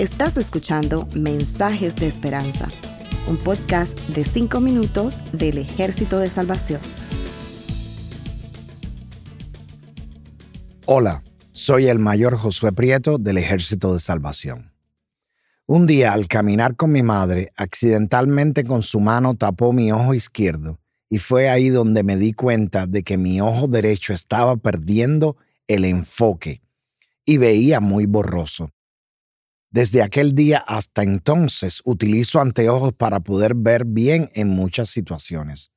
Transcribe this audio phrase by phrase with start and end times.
[0.00, 2.66] Estás escuchando Mensajes de Esperanza,
[3.28, 6.80] un podcast de 5 minutos del Ejército de Salvación.
[10.86, 14.72] Hola, soy el mayor Josué Prieto del Ejército de Salvación.
[15.66, 20.80] Un día al caminar con mi madre, accidentalmente con su mano tapó mi ojo izquierdo
[21.10, 25.36] y fue ahí donde me di cuenta de que mi ojo derecho estaba perdiendo
[25.66, 26.62] el enfoque
[27.24, 28.70] y veía muy borroso.
[29.72, 35.70] Desde aquel día hasta entonces utilizo anteojos para poder ver bien en muchas situaciones.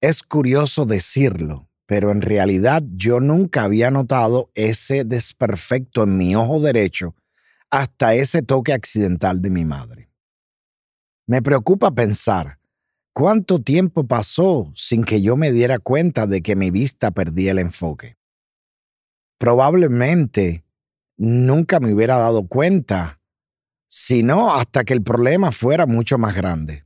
[0.00, 6.60] Es curioso decirlo, pero en realidad yo nunca había notado ese desperfecto en mi ojo
[6.60, 7.16] derecho
[7.70, 10.10] hasta ese toque accidental de mi madre.
[11.26, 12.58] Me preocupa pensar
[13.14, 17.58] cuánto tiempo pasó sin que yo me diera cuenta de que mi vista perdía el
[17.58, 18.17] enfoque.
[19.38, 20.64] Probablemente
[21.16, 23.20] nunca me hubiera dado cuenta,
[23.88, 26.84] sino hasta que el problema fuera mucho más grande.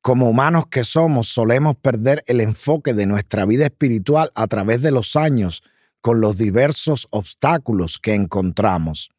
[0.00, 4.90] Como humanos que somos, solemos perder el enfoque de nuestra vida espiritual a través de
[4.90, 5.62] los años
[6.00, 9.10] con los diversos obstáculos que encontramos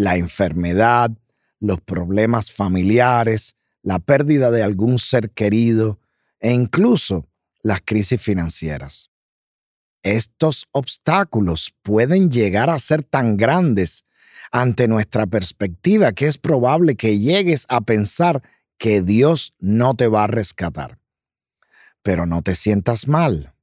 [0.00, 1.10] la enfermedad,
[1.58, 6.00] los problemas familiares, la pérdida de algún ser querido
[6.38, 7.28] e incluso
[7.62, 9.09] las crisis financieras.
[10.02, 14.04] Estos obstáculos pueden llegar a ser tan grandes
[14.50, 18.42] ante nuestra perspectiva que es probable que llegues a pensar
[18.78, 20.98] que Dios no te va a rescatar.
[22.02, 23.54] Pero no te sientas mal,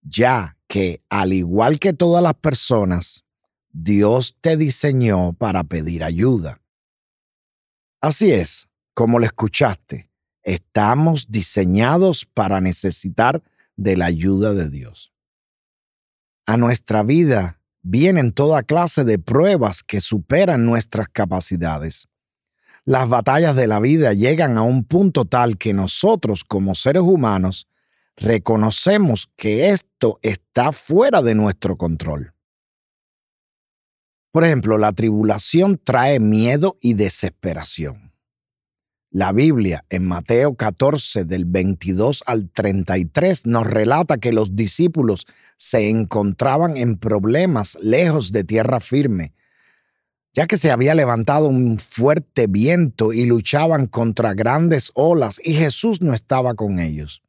[0.00, 3.24] ya que al igual que todas las personas,
[3.70, 6.62] Dios te diseñó para pedir ayuda.
[8.00, 10.10] Así es, como lo escuchaste,
[10.42, 13.42] estamos diseñados para necesitar
[13.76, 15.11] de la ayuda de Dios.
[16.52, 22.10] A nuestra vida vienen toda clase de pruebas que superan nuestras capacidades.
[22.84, 27.68] Las batallas de la vida llegan a un punto tal que nosotros como seres humanos
[28.18, 32.34] reconocemos que esto está fuera de nuestro control.
[34.30, 38.11] Por ejemplo, la tribulación trae miedo y desesperación.
[39.14, 45.26] La Biblia en Mateo 14 del 22 al 33 nos relata que los discípulos
[45.58, 49.34] se encontraban en problemas lejos de tierra firme,
[50.32, 56.00] ya que se había levantado un fuerte viento y luchaban contra grandes olas y Jesús
[56.00, 57.22] no estaba con ellos.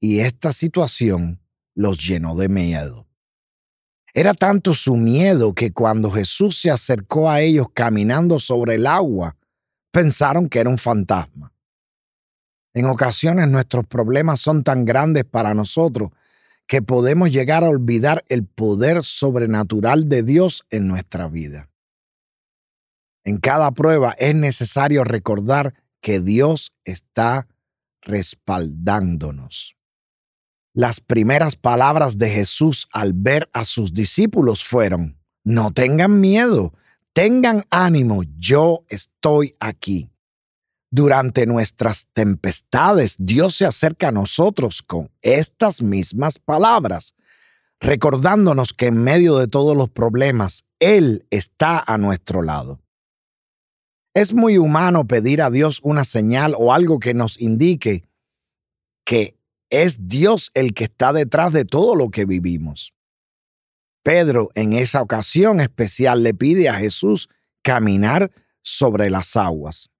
[0.00, 1.40] Y esta situación
[1.76, 3.06] los llenó de miedo.
[4.12, 9.36] Era tanto su miedo que cuando Jesús se acercó a ellos caminando sobre el agua,
[9.92, 11.52] pensaron que era un fantasma.
[12.74, 16.10] En ocasiones nuestros problemas son tan grandes para nosotros
[16.66, 21.68] que podemos llegar a olvidar el poder sobrenatural de Dios en nuestra vida.
[23.24, 27.46] En cada prueba es necesario recordar que Dios está
[28.00, 29.76] respaldándonos.
[30.74, 36.72] Las primeras palabras de Jesús al ver a sus discípulos fueron, no tengan miedo,
[37.12, 40.10] tengan ánimo, yo estoy aquí.
[40.90, 47.14] Durante nuestras tempestades, Dios se acerca a nosotros con estas mismas palabras,
[47.80, 52.80] recordándonos que en medio de todos los problemas, Él está a nuestro lado.
[54.14, 58.04] Es muy humano pedir a Dios una señal o algo que nos indique
[59.04, 59.38] que
[59.70, 62.92] es Dios el que está detrás de todo lo que vivimos.
[64.02, 67.28] Pedro en esa ocasión especial le pide a Jesús
[67.62, 68.30] caminar
[68.62, 69.90] sobre las aguas.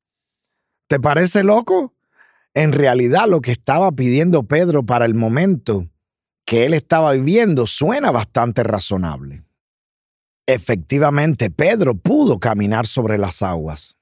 [0.89, 1.95] ¿Te parece loco?
[2.55, 5.89] En realidad lo que estaba pidiendo Pedro para el momento
[6.45, 9.45] que él estaba viviendo suena bastante razonable.
[10.47, 13.97] Efectivamente, Pedro pudo caminar sobre las aguas.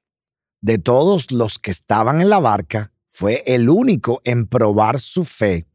[0.62, 5.66] De todos los que estaban en la barca, fue el único en probar su fe.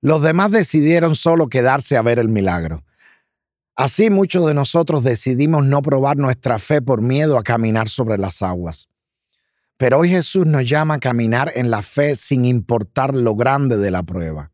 [0.00, 2.84] Los demás decidieron solo quedarse a ver el milagro.
[3.76, 8.40] Así muchos de nosotros decidimos no probar nuestra fe por miedo a caminar sobre las
[8.42, 8.88] aguas.
[9.76, 13.90] Pero hoy Jesús nos llama a caminar en la fe sin importar lo grande de
[13.90, 14.52] la prueba.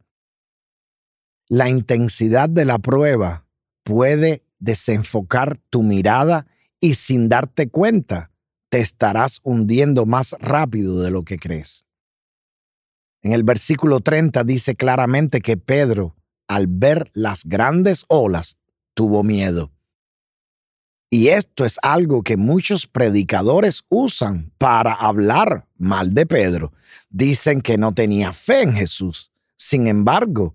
[1.48, 3.46] La intensidad de la prueba
[3.82, 6.46] puede desenfocar tu mirada
[6.80, 8.30] y sin darte cuenta
[8.70, 11.86] te estarás hundiendo más rápido de lo que crees.
[13.20, 16.16] En el versículo 30 dice claramente que Pedro,
[16.48, 18.56] al ver las grandes olas,
[18.94, 19.70] tuvo miedo.
[21.10, 26.72] Y esto es algo que muchos predicadores usan para hablar mal de Pedro.
[27.08, 29.32] Dicen que no tenía fe en Jesús.
[29.56, 30.54] Sin embargo,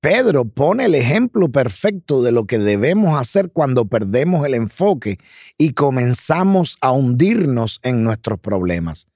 [0.00, 5.18] Pedro pone el ejemplo perfecto de lo que debemos hacer cuando perdemos el enfoque
[5.56, 9.06] y comenzamos a hundirnos en nuestros problemas.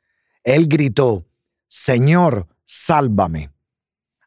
[0.44, 1.26] Él gritó,
[1.69, 3.50] Señor, sálvame.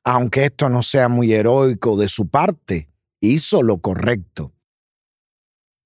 [0.03, 2.90] Aunque esto no sea muy heroico de su parte,
[3.21, 4.53] hizo lo correcto.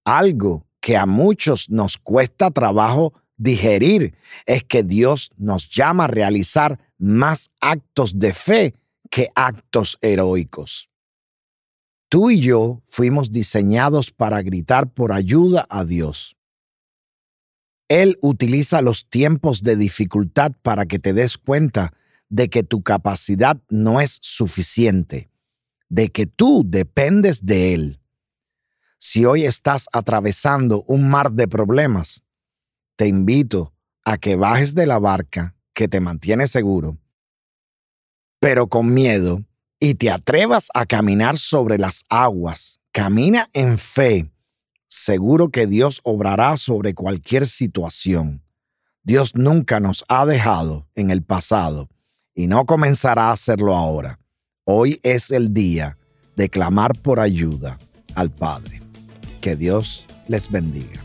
[0.06, 4.16] Algo que a muchos nos cuesta trabajo digerir
[4.46, 8.76] es que Dios nos llama a realizar más actos de fe
[9.10, 10.90] que actos heroicos.
[12.10, 16.38] Tú y yo fuimos diseñados para gritar por ayuda a Dios.
[17.88, 21.94] Él utiliza los tiempos de dificultad para que te des cuenta
[22.30, 25.30] de que tu capacidad no es suficiente,
[25.90, 28.02] de que tú dependes de Él.
[28.98, 32.24] Si hoy estás atravesando un mar de problemas,
[32.96, 33.74] te invito
[34.04, 36.98] a que bajes de la barca que te mantiene seguro,
[38.40, 39.44] pero con miedo,
[39.80, 42.80] y te atrevas a caminar sobre las aguas.
[42.92, 44.31] Camina en fe.
[44.88, 48.44] Seguro que Dios obrará sobre cualquier situación.
[49.04, 51.90] Dios nunca nos ha dejado en el pasado
[52.34, 54.20] y no comenzará a hacerlo ahora.
[54.68, 55.96] Hoy es el día
[56.36, 57.78] de clamar por ayuda
[58.16, 58.82] al Padre.
[59.40, 61.04] Que Dios les bendiga.